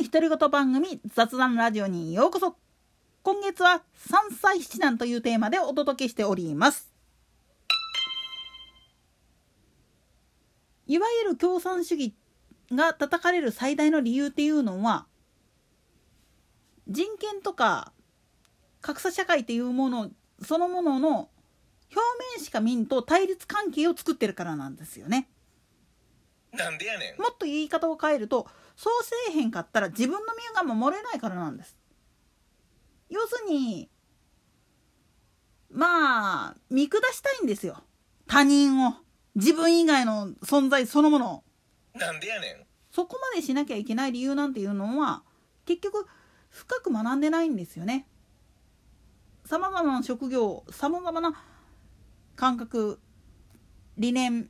[0.00, 2.56] ない独り言番組雑談ラジオにようこそ
[3.22, 6.90] 今月は三歳七男というテーマでお届けしております
[10.86, 12.14] いわゆる共産主義
[12.72, 15.06] が叩かれる最大の理由っていうのは
[16.88, 17.92] 人権とか
[18.80, 20.10] 格差社会っていうもの
[20.42, 22.00] そのものの表
[22.38, 25.28] 面しか見んと対立関係を作ってるからなんですよね。
[26.52, 27.20] なんでやねん。
[27.20, 31.76] もっと言い方を変えるとそうせえへんかったら自分の身が守れないからなんです。
[33.08, 33.88] 要するに
[35.70, 37.82] まあ見下したいんですよ。
[38.26, 38.94] 他人を。
[39.36, 41.98] 自分以外の存在そのものを。
[41.98, 42.66] なんでやねん。
[42.90, 45.22] そこまでしなきゃいけない理由なんていうのは
[45.64, 46.06] 結局
[46.48, 48.06] 深く学んでないんですよね。
[49.44, 51.32] さまざまな職業さまざまな
[52.36, 53.00] 感覚
[53.96, 54.48] 理念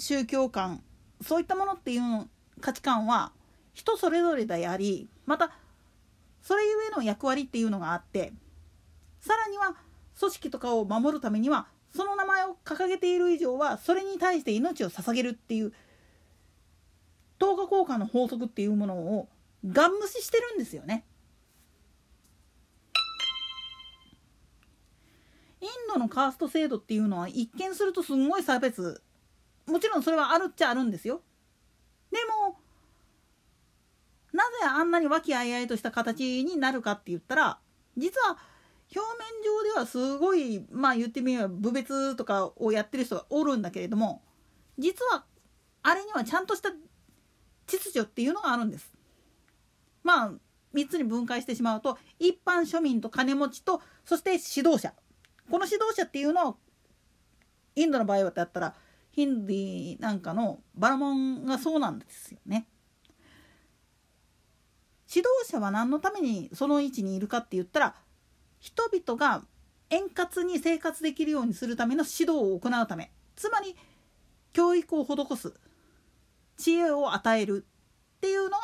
[0.00, 0.82] 宗教観
[1.22, 2.28] そういったものっていう
[2.60, 3.32] 価値観は
[3.74, 5.52] 人それぞれでありまた
[6.42, 8.32] それゆえの役割っていうのがあって
[9.20, 9.76] さらには
[10.18, 15.72] 組織とかを守るためにはその名前を掲げている以上はそれに対して命を捧げるっていう
[17.38, 19.28] 等価交換の法則っていうものを
[19.66, 21.04] ガン無視してるんですよね。
[25.60, 29.02] インドのカースト制度っていうのは一見するとすんごい差別
[29.70, 31.22] もちろんそれはあるっちゃあるんですよ。
[32.10, 32.18] で
[32.48, 32.58] も
[34.32, 37.58] なぜあんなに和気あいあいとした形になるかって言ったら
[37.96, 38.38] 実は
[38.94, 44.22] 表面上ではすごいまあ言ってみれば部別とかをやってる人がおるんだけれども
[44.78, 45.24] 実は
[45.82, 46.70] あれにはちゃんとした
[47.66, 48.92] 秩序っていうのがあるんです。
[50.02, 50.32] まあ
[50.74, 54.92] 3つに分解してしまうと一般庶民と金持ちとそして指導者
[55.50, 56.56] この指導者っていうのは
[57.74, 58.74] インドの場合はだったら
[59.10, 62.66] ヒンディーなんかのバラモンがそうなんですよね。
[65.12, 67.94] 指導者は何のためにその位置にいるかって言ったら
[68.60, 69.42] 人々が
[69.90, 73.74] 円滑に生活できるようにするための指導を行うためつまり
[74.52, 75.52] 教育を施す
[76.56, 77.66] 知恵を与える
[78.18, 78.56] っていうのが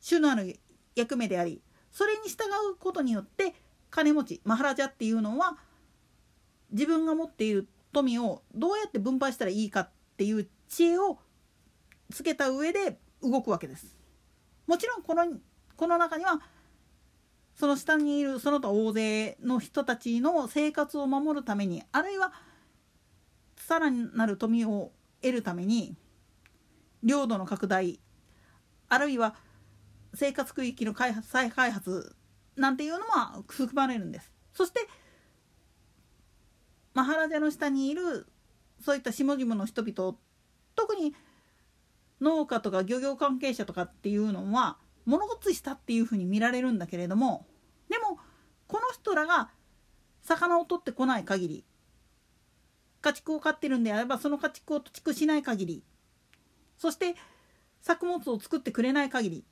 [0.00, 0.58] 主のある
[0.96, 3.54] 役目でありそれに従うことによって
[3.90, 5.58] 金持ちマハラジャっていうのは
[6.72, 11.18] 自分が持っている富をどうやって分配したらいいかっていう知恵を
[12.12, 13.96] つけた上で動くわけです。
[14.66, 15.24] もちろんこの
[15.76, 16.40] この中には
[17.54, 22.32] その下にいるその他大勢の人たちの生活を守るためにあるいは
[23.56, 25.96] さらなる富を得るために
[27.02, 28.00] 領土の拡大
[28.88, 29.34] あるいは
[30.14, 32.14] 生活区域の開発再開発
[32.56, 34.32] なんていうのは含まれるんです。
[34.52, 34.80] そして
[36.98, 38.26] マハラジャの下にいる
[38.84, 40.16] そういった下々の人々
[40.74, 41.14] 特に
[42.20, 47.46] 農家とか漁業関係者とかっていうのは物ごっついしたっていうふうに見られるんだけれども
[47.88, 48.18] でも
[48.66, 49.50] この人らが
[50.22, 51.64] 魚を取ってこない限り
[53.00, 55.84] 家畜を飼ってるんであればその家畜を畜しない限り
[56.78, 57.14] そして
[57.80, 59.44] 作物を作ってくれない限り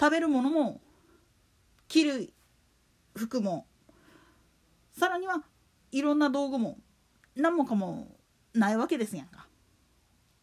[0.00, 0.80] 食べるものも
[1.86, 2.32] 着る
[3.14, 3.68] 服も
[4.98, 5.44] さらには
[5.92, 6.78] いろんな道具も
[7.36, 8.08] 何もかも
[8.54, 9.46] ないわけですやんか。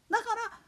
[0.10, 0.60] だから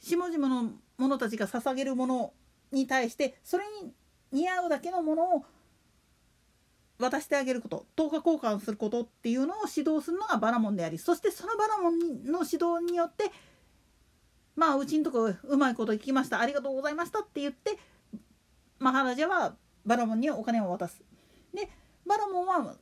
[0.00, 2.32] 下々の者たちが捧げるもの
[2.72, 3.92] に対してそれに
[4.32, 5.44] 似合うだけのものを
[6.98, 13.30] 渡してあげること等価交換することっていうのを指導するのがバラモンでありそしてそのバラモンの指導によって
[14.56, 17.78] まあうちんとこうまいこと聞きましたありがとうございましたって言って
[18.78, 21.02] マハラジャはバラモンにお金を渡す。
[21.54, 21.68] で
[22.06, 22.76] バラモンは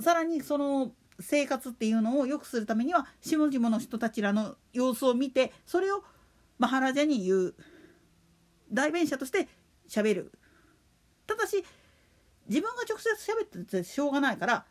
[0.00, 6.02] さらにその生活っていうのを良くするためには下々の人たちらの様子を見てそれを
[6.58, 7.54] マハラジャに言う
[8.72, 9.48] 代弁者として
[9.88, 10.32] 喋る
[11.26, 11.64] ただし
[12.48, 14.64] 自分が直接喋っててしょうがないから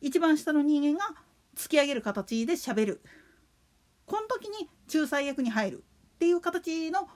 [0.00, 1.14] 一番下の人間が
[1.56, 3.00] 突き上げる形で喋る
[4.06, 5.84] この時に仲裁役に入る
[6.14, 7.08] っていう形の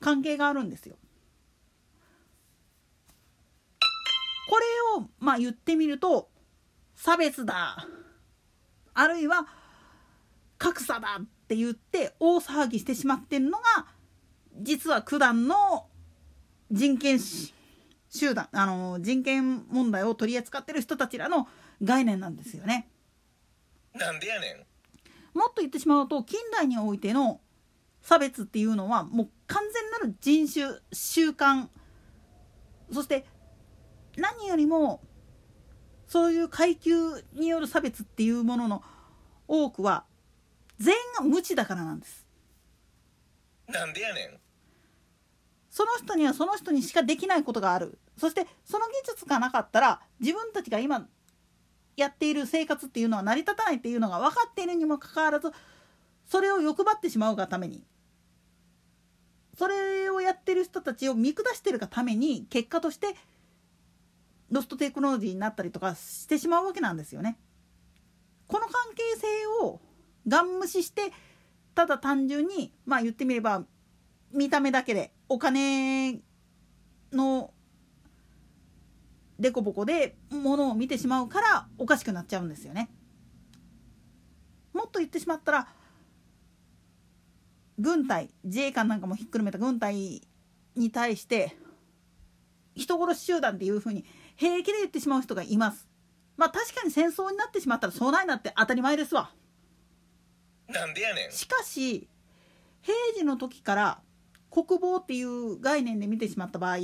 [0.00, 0.96] 関係があるんですよ。
[4.52, 4.64] これ
[5.00, 6.28] をまあ言ってみると
[6.94, 7.88] 差別だ
[8.92, 9.46] あるいは
[10.58, 13.86] 格差だって言って大騒ぎしてしまってるのが
[14.60, 15.86] 実は九段の
[16.70, 21.48] 人権集団あの人権問題を取り扱ってる人たちらの
[21.82, 22.90] 概念なんですよね。
[23.94, 27.40] なんでやねんもっと言ってしまうと近代においての
[28.02, 31.68] 差別っていうのはもう完全なる人種習慣
[32.92, 33.24] そして
[34.16, 35.00] 何よりも
[36.06, 36.92] そういう階級
[37.32, 38.82] による差別っていうものの
[39.48, 40.04] 多くは
[40.78, 42.26] 全員が無知だからなんです。
[43.68, 44.38] なんでやねん。
[45.70, 47.98] その人にはその人にしかできないことがある。
[48.18, 51.08] そしてその技術がなかったら自分たちが今
[51.96, 55.50] やっている生活っていうのは成り立たないっていうのが分かっているにもかかわらず
[56.26, 57.84] それを欲張ってしまうがために。
[59.56, 63.14] それをやってる人たちを見下してるがために結果として
[64.52, 67.38] ロストテクノロジーになったりとかしてしまうわけなんですよね。
[68.46, 69.80] この関係性を
[70.28, 71.10] ガン無視して
[71.74, 73.64] ただ単純にまあ言ってみれば
[74.30, 76.20] 見た目だけでお金
[77.12, 77.50] の
[79.38, 82.90] デコボコでものを見てしまうからおかしくなっちゃうんですよね。
[84.74, 85.68] もっと言ってしまったら
[87.78, 90.20] 軍隊自衛官なんかもひっくるめた軍隊
[90.76, 91.56] に対して
[92.74, 94.04] 人殺し集団っていうふうに
[94.42, 95.88] 平気で言ってしまう人がいます。
[96.36, 99.30] まあ確かに戦争になってしまったらそうないなって当たり前ですわ。
[100.66, 102.08] なんでやねんしかし
[102.80, 104.02] 平時の時から
[104.50, 106.78] 国防っていう概念で見てしまった場合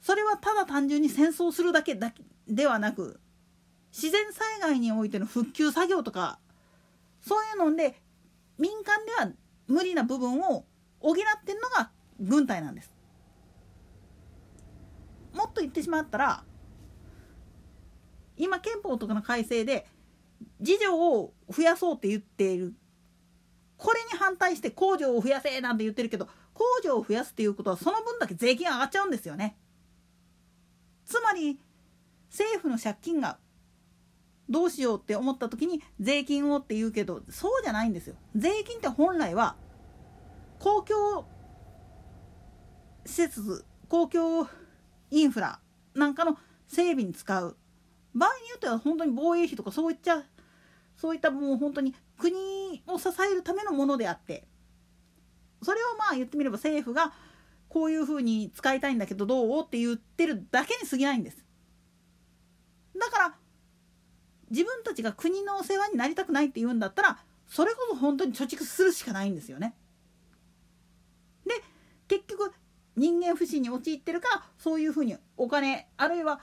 [0.00, 3.20] それはただ単純に戦争するだけだけではなく
[3.92, 6.38] 自然災害においての復旧作業とか
[7.20, 8.00] そういうので
[8.58, 9.32] 民間では
[9.66, 10.66] 無理な部分を
[11.00, 11.14] 補っ
[11.44, 12.95] てるのが軍隊なんです。
[15.36, 16.42] もっと言ってしまったら
[18.36, 19.86] 今憲法とかの改正で
[20.64, 22.74] 次女を増やそうって言っている
[23.76, 29.56] これに反対して工場を増やせなんて言ってるけど工場を増やすっていうことはその分だけ税金上がっちゃうんですよね。
[31.04, 31.60] つまり
[32.30, 33.38] 政府の借金が
[34.48, 38.16] どうしようって思った時に税金をって言うけどそうじゃないんですよ。
[38.34, 39.56] 税金って本来は
[40.58, 41.26] 公共
[43.04, 44.48] 施設公共
[45.10, 45.60] インフラ
[45.94, 46.38] なんかの
[46.68, 47.56] 整備に使う。
[48.14, 50.22] 場合によっては本当に防衛費とかそういっちゃ
[50.96, 54.46] そういったもう本当に国を支えるためのものであって。
[55.62, 57.12] それをまあ言ってみれば政府が
[57.68, 61.44] こういうふうに使いたいんだけどどうって言ってるだけに過ぎないんです。
[62.98, 63.34] だから
[64.50, 67.18] 自分たちが国のお世話になりたくないって言うんだったら
[67.48, 69.74] それこそ本当に貯蓄するしかないんですよね。
[71.46, 71.54] で
[72.08, 72.52] 結局
[72.96, 76.40] 人間不信に陥ってるかそういうふうにお金あるいは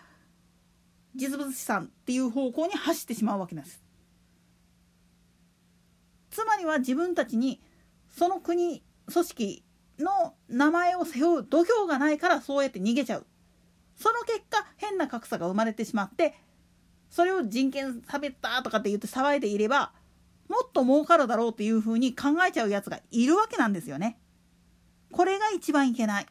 [1.16, 3.84] 実物資産っていう方向に走ってしまうわけです
[6.32, 7.62] つまりは自分たちに
[8.10, 9.64] その国組織
[10.00, 13.26] の名前を背負う度胸がないからそうやって逃げちゃう
[13.96, 16.36] その結果変な格差が生まれてしまって
[17.10, 19.92] それを人権差別だとかって言って騒いでいれば
[20.50, 24.20] もっと儲かるだろうっていうふうに考えちゃうやつがいるわけなんですよね。
[25.12, 26.26] これが一番いけない。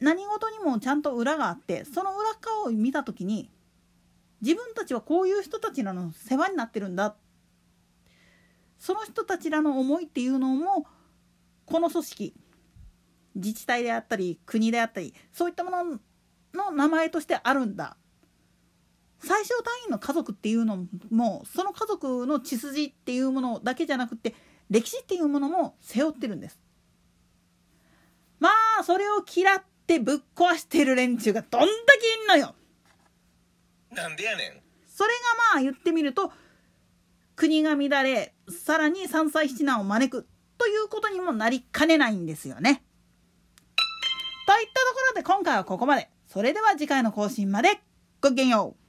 [0.00, 3.50] 何事にもちゃんと裏があってその裏側を見た時に
[4.40, 7.14] 自分たちはこういう人たちらの世話になってるんだ。
[8.78, 10.86] その人たちらの思いっていうのも
[11.66, 12.34] この組織
[13.34, 16.00] 自治体であったり国であったりそういったもの
[16.54, 17.96] の名前としてあるんだ。
[19.22, 24.34] 最小単位の家族っていうのもその家族の血筋っていうものだけじゃなくて
[24.70, 26.58] 歴史っていうものも背負ってるんです。
[28.38, 28.48] ま
[28.80, 32.54] あそれを嫌ってぶっ壊してる連中がどんだけいんのよ
[33.90, 36.32] なんでやねんそれがまあ言ってみると
[37.34, 40.26] 国が乱れさらに三歳七男を招く
[40.58, 42.82] ということにもなりかねないんですよね。
[44.46, 46.10] といったところで今回はここまで。
[46.26, 47.80] それでは次回の更新まで
[48.20, 48.79] ごきげんよう。